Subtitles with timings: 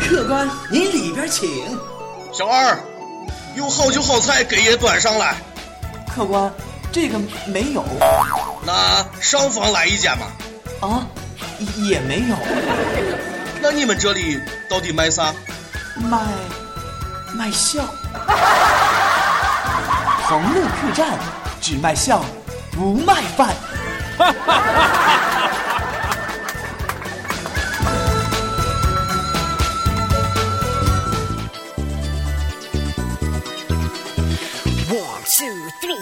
[0.00, 1.48] 客官，您里边请。
[2.32, 2.78] 小二，
[3.54, 5.36] 有好酒好菜给爷端上来。
[6.14, 6.52] 客官，
[6.90, 7.84] 这个没有。
[8.64, 10.26] 那上房来一间吧。
[10.80, 11.06] 啊，
[11.76, 12.36] 也没有。
[13.60, 15.34] 那你们这里到底卖啥？
[15.96, 16.18] 卖
[17.34, 17.84] 卖笑。
[20.24, 21.18] 红木客栈
[21.60, 22.24] 只卖笑，
[22.72, 23.54] 不卖饭。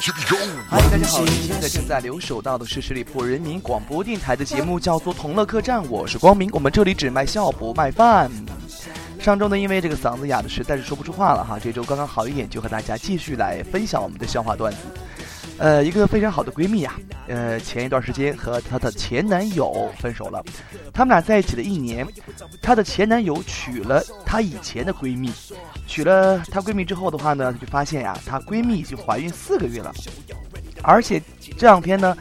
[0.00, 8.30] 嗨，大家好，现在正在留守到的是十里铺人民广播电台的节目，叫做《同乐客栈》，我是光明，我们这里只卖笑不卖饭。
[9.18, 14.78] 上周呢，因为这个嗓子哑的实在是说不出话了哈，这周刚刚好一点，就和大家继续来分享我们的笑话段子。
[15.58, 16.94] 呃，一个非常好的闺蜜呀，
[17.26, 20.42] 呃，前一段时间和她的前男友分手了，
[20.92, 22.06] 他们俩在一起了一年，
[22.62, 25.32] 她的前男友娶了她以前的闺蜜，
[25.86, 29.92] 娶了她闺蜜之后的话呢，就发现呀，她闺蜜已经怀孕四个月了，
[30.82, 31.20] 而且
[31.56, 32.16] 这两天呢，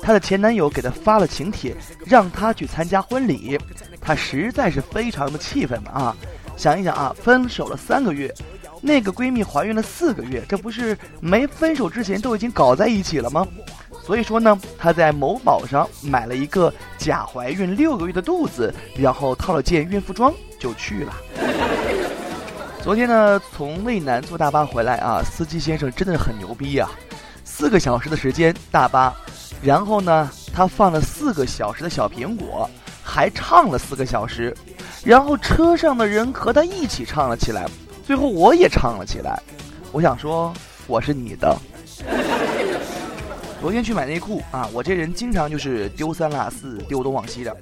[0.00, 3.58] 她的前男友给她发了请帖，让她去参加婚礼，
[4.00, 6.16] 她实在是非常的气愤啊，
[6.56, 8.32] 想一想啊，分手了三个月。
[8.86, 13.44] 那个闺蜜怀孕了四个月，这不是没分手之前都已经搞在一起了吗？
[14.04, 21.12] 所以说呢，她在某宝上买了一个假怀孕六个月的肚子，然后套了件孕妇装就去了。
[22.80, 26.88] 昨天呢，从渭南坐大巴回来啊，司机先生真的很牛逼呀，
[27.44, 29.12] 四个小时的时间大巴，
[29.60, 32.70] 然后呢，他放了四个小时的小苹果，
[33.02, 34.56] 还唱了四个小时，
[35.04, 37.66] 然后车上的人和他一起唱了起来。
[38.06, 39.36] 最后我也唱了起来，
[39.90, 40.54] 我想说
[40.86, 41.58] 我是你的。
[43.60, 47.56] 昨天去买内裤啊，我这人经常就是丢三落四、丢东往西的。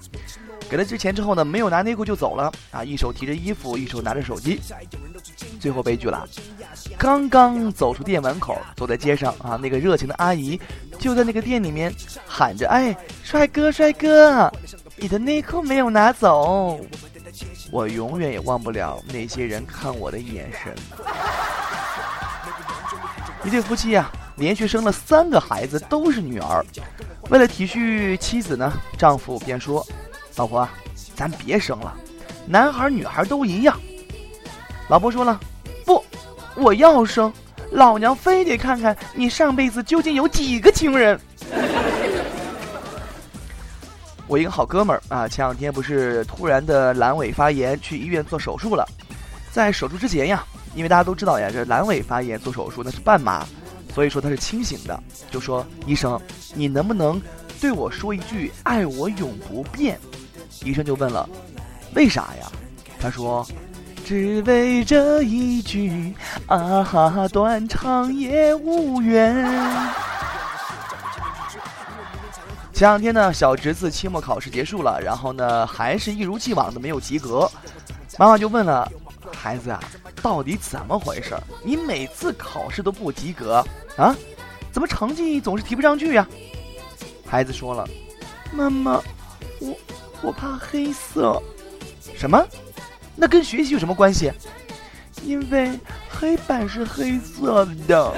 [0.68, 4.60] 给了之钱之后呢，没有拿内裤就走了啊，一手提着衣服，一手拿着手机。
[5.58, 6.28] 最后悲剧了，
[6.98, 10.60] 刚刚走出店门口，走在街上啊，那个热情的阿姨
[10.98, 11.90] 就在那个店里面
[12.26, 14.52] 喊着：“哎，帅哥，帅哥，
[14.96, 16.78] 你的内裤没有拿走。”
[17.74, 20.72] 我永远也忘不了那些人看我的眼神。
[23.42, 26.64] 一对夫妻呀，连续生了三个孩子，都是女儿。
[27.30, 29.84] 为了体恤妻子呢，丈夫便说
[30.38, 30.68] ：“老婆，
[31.16, 31.92] 咱别生了，
[32.46, 33.76] 男孩女孩都一样。”
[34.88, 35.40] 老婆说了
[35.84, 36.00] ：“不，
[36.54, 37.32] 我要生，
[37.72, 41.20] 老娘非得看看你上辈子究竟有几个情人。”
[44.34, 48.84] 我一个好哥们儿啊，前两天不是突然的阑尾发炎，去医院做手术了。
[49.52, 53.46] 在手术之前呀，因为大家都知道呀，这阑尾发炎做手术那是半麻，
[53.94, 56.20] 所以说他是清醒的，就说医生，
[56.52, 57.22] 你能不能
[57.60, 60.00] 对我说一句“爱我永不变”？
[60.64, 61.28] 医生就问了，
[61.94, 62.50] 为啥呀？
[62.98, 63.46] 他说，
[64.04, 66.12] 只为这一句
[66.48, 69.48] 啊哈，断肠也无缘。
[72.84, 77.50] 前两天呢，小侄子期末考试结束了，然后呢，还是一如既往的没有及格。
[78.18, 78.86] 妈妈就问了
[79.32, 79.82] ：“孩子啊，
[80.20, 81.34] 到底怎么回事？
[81.62, 83.64] 你每次考试都不及格
[83.96, 84.14] 啊？
[84.70, 86.28] 怎么成绩总是提不上去呀？”
[87.26, 87.88] 孩子说了
[88.52, 89.00] ：“妈妈，
[89.60, 89.74] 我
[90.20, 91.42] 我怕黑色。
[92.14, 92.46] 什么？
[93.16, 94.30] 那跟学习有什么关系？
[95.22, 95.70] 因为
[96.10, 98.12] 黑板是黑色的。”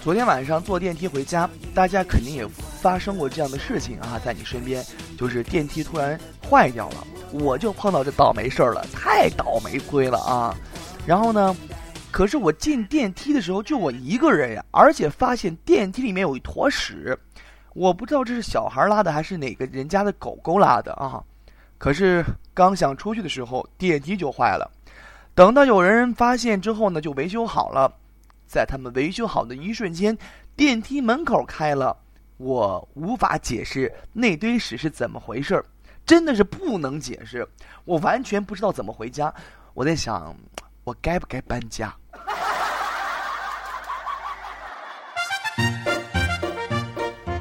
[0.00, 2.46] 昨天晚上坐电梯回家，大家肯定也
[2.80, 4.82] 发生过这样的事情啊，在你身边，
[5.18, 10.54] 就是电梯突然坏掉了，我就碰到这倒霉事儿了，太倒霉亏了啊！
[11.04, 11.54] 然后呢，
[12.12, 17.18] 可是我进电梯的时候就我一个人呀，而且发现电梯里面有一坨屎，
[17.74, 21.20] 我不知道这是小孩拉的还是哪个人家的狗狗拉的啊！
[21.76, 24.70] 可是刚想出去的时候，电梯就坏了，
[25.34, 27.92] 等到有人发现之后呢，就维修好了。
[28.48, 30.16] 在他们维修好的一瞬间，
[30.56, 31.94] 电梯门口开了，
[32.38, 35.64] 我无法解释那堆屎是怎么回事儿，
[36.06, 37.46] 真的是不能解释，
[37.84, 39.32] 我完全不知道怎么回家。
[39.74, 40.34] 我在想，
[40.82, 41.94] 我该不该搬家？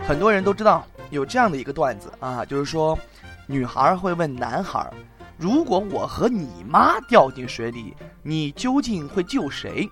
[0.05, 2.97] 很多人都知道有这样的一个段子啊，就是说，
[3.45, 4.89] 女孩会问男孩
[5.37, 9.89] ：“如果我和你妈掉进水里，你究竟会救谁？”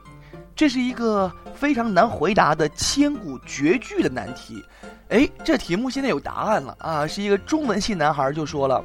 [0.56, 4.64] 这是一个非常难回答的千古绝句的难题，
[5.10, 7.06] 哎，这题目现在有答案了啊！
[7.06, 8.82] 是一个中文系男孩就说了，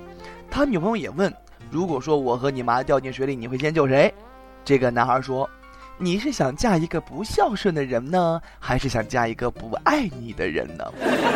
[0.50, 1.32] 他女朋友也问，
[1.70, 4.12] 如果说我和你妈掉进水里，你会先救谁？
[4.64, 5.48] 这个男孩说，
[5.96, 10.84] 你是想嫁一个不孝顺的人呢，还是想嫁一个不爱你的人呢？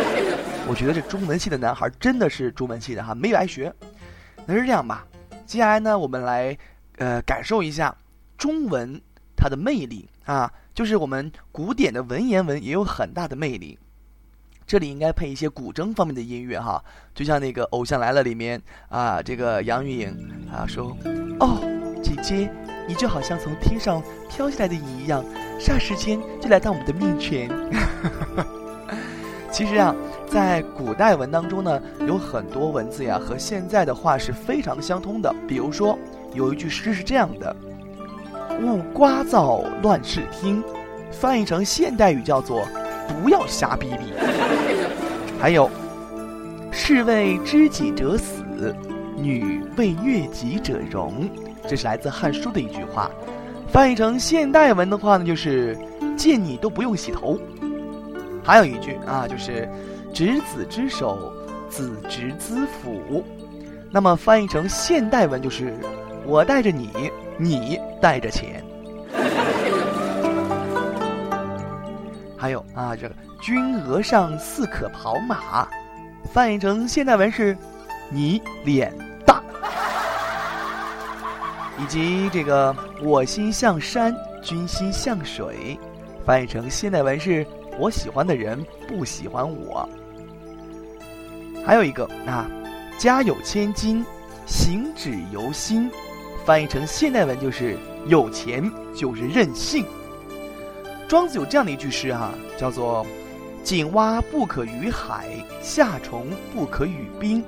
[0.67, 3.73] 我觉得这中文系的男孩真的是中文系的哈，没有爱学。
[4.47, 5.07] 那是这样吧，
[5.47, 6.59] 接下来呢，我们来
[6.99, 7.95] 呃感受一下
[8.37, 9.01] 中文
[9.37, 13.79] 它的魅力啊，就是我们古典的文言文也有很大的魅力。
[14.67, 16.83] 这里应该配一些古筝方面的音乐哈，
[17.15, 20.09] 就像那个《偶像来了》里面啊，这个杨钰莹
[20.51, 20.97] 啊说
[21.39, 21.61] ：“哦，
[22.03, 22.51] 姐姐，
[22.89, 25.23] 你就好像从天上飘下来的一样，
[25.61, 27.51] 霎时间就来到我们的面前。
[29.53, 29.95] ”其实啊，
[30.27, 35.31] 在古代文当中呢，有很多文字呀和现在的话是非常相通的。
[35.47, 35.99] 比如说，
[36.33, 37.55] 有一句诗是这样的
[38.63, 40.63] ：“勿刮噪乱视听”，
[41.11, 42.63] 翻译成现代语叫做。
[43.07, 44.15] 不要瞎逼逼。
[45.39, 45.69] 还有，
[46.73, 48.75] 士为知己者死，
[49.15, 51.29] 女为悦己者容，
[51.69, 53.11] 这是来自《汉书》的一句话。
[53.69, 55.77] 翻译成现代文的话呢，就是
[56.17, 57.39] 见你都不用洗头。
[58.43, 59.69] 还有一句啊，就是
[60.15, 61.31] 执子之手，
[61.69, 63.23] 子执子府。
[63.91, 65.75] 那么翻译成现代文就是
[66.25, 66.89] 我带着你，
[67.39, 68.65] 你带着钱。
[72.37, 75.67] 还有啊，这个“君额上似可跑马”，
[76.31, 77.57] 翻译成现代文是
[78.13, 78.93] “你脸
[79.25, 79.43] 大”，
[81.81, 85.79] 以及这个“我心向山，君心向水”，
[86.27, 87.47] 翻译成现代文是
[87.81, 89.89] “我喜欢的人不喜欢我”。
[91.65, 92.47] 还有一个啊
[92.99, 94.05] ，“家有千金，
[94.45, 95.91] 行止由心”，
[96.45, 97.77] 翻译成现代文就是
[98.07, 99.85] “有钱就是任性”。
[101.09, 103.07] 庄子有这样的一句诗哈，叫做
[103.65, 105.27] “井蛙不可语海，
[105.63, 107.43] 夏虫不可语冰”，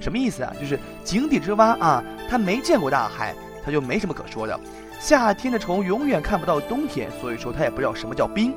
[0.00, 0.52] 什么意思啊？
[0.58, 3.34] 就是井底之蛙啊，它没见过大海，
[3.64, 4.58] 它就没什么可说的。
[4.98, 8.54] 夏天的虫永远看不到冬天，所以说它也不知道什么叫冰。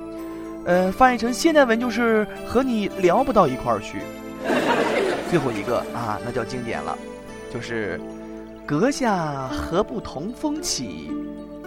[0.65, 3.99] 呃，翻译成现代文就是和你聊不到一块儿去。
[5.29, 6.97] 最后一个啊，那叫经典了，
[7.53, 7.99] 就是
[8.71, 11.11] “阁下何不同风起，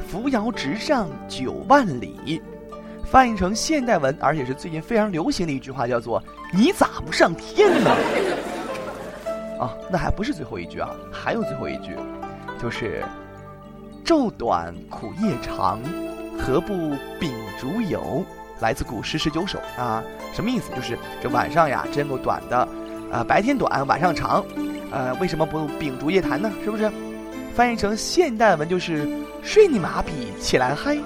[0.09, 2.41] 扶摇直上九万里”。
[3.05, 7.91] 翻译成现代文，而且是最近非常流行的一句话，叫做“你咋不上天呢？”
[9.61, 11.95] 啊， 那还不是最后一句啊，还有最后一句，
[12.59, 13.05] 就是
[14.03, 15.79] “昼短苦夜长，
[16.39, 16.73] 何不
[17.21, 18.25] 秉烛游”，
[18.61, 20.03] 来自古诗十九首啊。
[20.33, 20.73] 什么意思？
[20.75, 22.57] 就是这晚上呀，真够短的，
[23.13, 24.43] 啊，白天短，晚上长，
[24.95, 26.49] 呃，为什么不秉烛夜谈呢？
[26.63, 26.89] 是不是？
[27.53, 29.05] 翻译成现代文就是
[29.43, 30.97] “睡你妈逼，起来嗨”。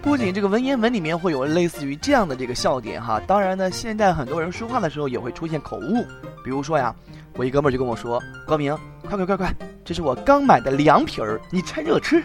[0.00, 6.02] 不仅这个文言文里面会有类似于这样的这个笑点哈，当然呢，现在很多人说话的时候也会出现口误，
[6.42, 6.94] 比如说呀，
[7.36, 8.18] 我一哥们儿就跟我说
[8.48, 8.74] ：“高明，
[9.06, 9.54] 快快快快，
[9.84, 12.22] 这是我刚买的凉皮儿，你趁热吃。”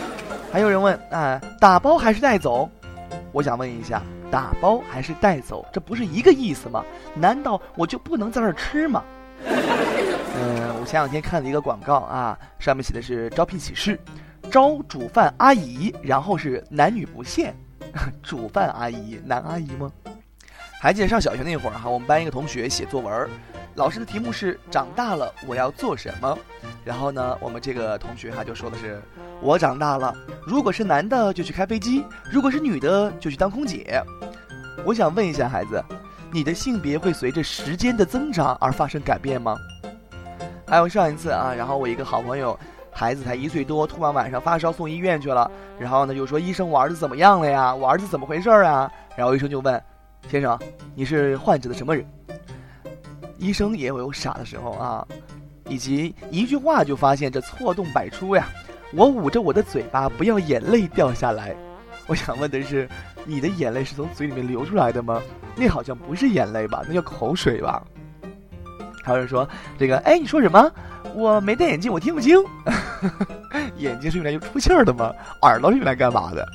[0.52, 2.68] 还有人问啊，打包还是带走？
[3.32, 6.84] 我想问一下，打包还是带走，这不是一个意思吗？
[7.14, 9.02] 难道我就不能在这儿吃吗？
[9.46, 13.98] 嗯， 我前两天看了一个广告啊，上面写的是招聘启事。
[14.50, 17.54] 招煮饭阿姨，然后是男女不限。
[18.22, 19.90] 煮饭阿姨，男阿姨吗？
[20.80, 23.28] 还记得上小学那会儿哈，我们班一个同学写作文，
[23.74, 26.38] 老师的题目是长大了我要做什么？
[26.84, 29.00] 然后呢，我们这个同学哈就说的是，
[29.40, 30.14] 我长大了，
[30.46, 34.02] 如果是男的就去开飞机，如果是女的就去当空姐。
[34.84, 35.82] 我想问一下孩子，
[36.32, 39.56] 你的性别会随着时间的增长而发生改变吗？
[40.66, 42.58] 还有上一次啊，然后我一个好朋友。
[42.92, 47.72] 孩子才一岁多，突然晚上发烧送医院去了，然后呢就说医生我儿子怎么样了呀？
[47.72, 48.90] 我儿子怎么回事啊？
[49.16, 49.80] 然后医生就问，
[50.28, 50.58] 先生，
[50.96, 52.04] 你是患者的什么人？
[53.40, 55.06] 医生也有傻的时候啊，
[55.66, 58.46] 以及一句话就发现这错动百出呀。
[58.92, 61.56] 我捂着我的嘴巴，不要眼泪掉下来。
[62.06, 62.86] 我想问的是，
[63.24, 65.22] 你的眼泪是从嘴里面流出来的吗？
[65.56, 66.84] 那好像不是眼泪吧？
[66.86, 67.82] 那叫口水吧？
[69.02, 70.70] 还有人说这个，哎，你说什么？
[71.14, 72.36] 我没戴眼镜，我听不清。
[73.78, 75.10] 眼睛是用来出气儿的吗？
[75.42, 76.46] 耳朵是用来干嘛的？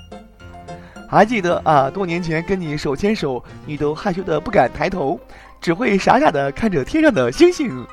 [1.10, 5.20] 还记得啊，多年前跟你手牵手，你都害羞的不敢抬头，
[5.62, 7.86] 只会傻傻的看着天上的星星，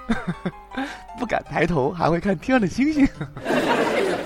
[1.19, 3.07] 不敢抬头，还会看天上的星星。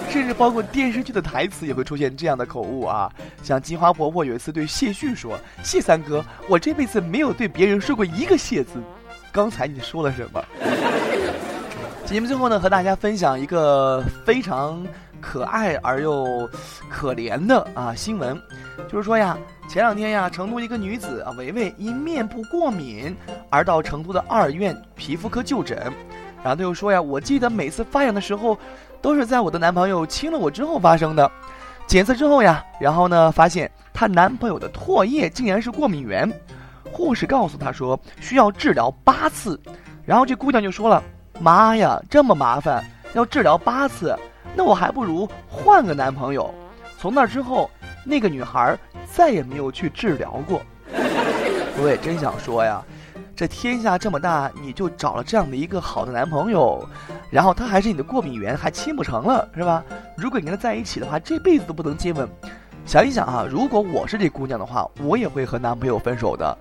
[0.09, 3.11] 甚至包括电视剧的台词也会出现这样的口误啊，
[3.43, 8.81] 像金花婆婆有一次对谢逊说：“谢三哥，我这辈子没有对别人说过一个谢字，
[9.31, 10.43] 刚才你说了什么？”
[12.07, 14.83] 节目最后呢，和大家分享一个非常
[15.27, 16.49] 可爱而又
[16.89, 18.41] 可怜的啊新闻，
[18.89, 19.37] 就是说呀，
[19.69, 23.15] 前两天呀，成都一个女子啊维维因面部过敏
[23.51, 25.77] 而到成都的二院皮肤科就诊，
[26.45, 28.57] 然后她又说呀，我记得每次发痒的时候，
[29.03, 31.29] 都是在我的男朋友亲了我之后发生的，
[31.89, 36.33] 检测之后呀，然后呢发现她男朋友的唾液竟然是过敏源，
[36.93, 39.61] 护士告诉她说需要治疗八次，
[40.05, 41.03] 然后这姑娘就说了
[41.41, 44.17] ：“妈呀，这么麻烦，要治疗八次，
[44.57, 46.53] 那我还不如换个男朋友。”
[46.99, 47.71] 从那之后，
[48.05, 48.77] 那个女孩
[49.13, 50.63] 再也没有去治疗过。
[51.79, 52.83] 我也真想说呀，
[53.37, 56.83] 这天下这么大，你就找了这样的一个好的男朋友，
[57.31, 59.85] 然后他还是你的过敏源，还亲不成了，是吧？
[60.17, 62.27] 如果你跟他在一起的话，这辈子都不能接吻。
[62.87, 66.57] 想一想啊，如果我是这姑娘的话，我也会和男朋友分手的。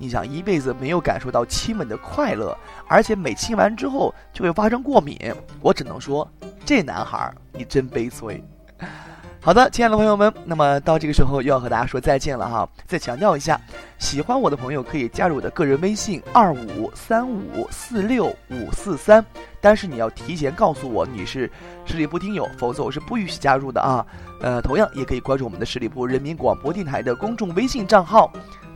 [0.00, 2.56] 你想一辈子没有感受到亲吻的快乐，
[2.88, 5.14] 而且每亲完之后就会发生过敏，
[5.60, 6.26] 我只能说，
[6.64, 8.42] 这男孩你真悲催。
[9.42, 12.68] 好的，亲爱的朋友们，那么到这个时候又要和大家说再见了哈。
[12.86, 13.60] 再强调一下，
[13.98, 19.24] 喜欢我的朋友可以加入我的个人微信二五三五四六五四三，
[19.60, 21.50] 但是你要提前告诉我你是
[21.86, 24.06] 十里铺听友，否则我是不允许加入的啊。
[24.42, 28.30] 呃，同样也可以关注我们的十里铺人民广播电台的公众微信账号。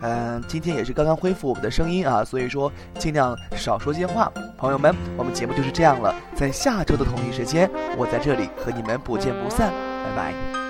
[0.07, 4.31] 嗯，今天也是刚刚恢复我们的声音啊，所以说尽量少说些话。
[4.59, 9.73] 朋友们，我们节目就是这样了，在下周的同一时间，我在这里和你们不见不散。
[10.05, 10.64] 拜拜。